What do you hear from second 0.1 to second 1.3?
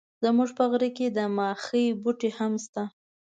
زموږ په غره کي د